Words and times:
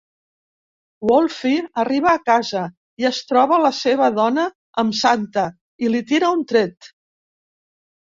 Wolfy 1.09 1.49
arriba 1.81 2.13
a 2.19 2.21
casa 2.29 2.63
i 3.03 3.07
es 3.09 3.19
troba 3.31 3.59
la 3.65 3.71
seva 3.81 4.07
dona 4.15 4.45
amb 4.85 4.97
Santa 5.01 5.45
i 5.85 5.93
li 5.97 6.01
tira 6.13 6.33
un 6.39 6.43
tret. 6.53 6.89